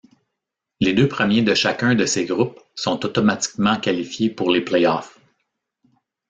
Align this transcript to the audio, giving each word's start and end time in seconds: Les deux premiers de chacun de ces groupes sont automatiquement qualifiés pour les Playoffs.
Les 0.79 0.93
deux 0.93 1.07
premiers 1.07 1.43
de 1.43 1.53
chacun 1.53 1.93
de 1.93 2.07
ces 2.07 2.25
groupes 2.25 2.59
sont 2.73 3.05
automatiquement 3.05 3.79
qualifiés 3.79 4.31
pour 4.31 4.49
les 4.49 4.61
Playoffs. 4.61 5.19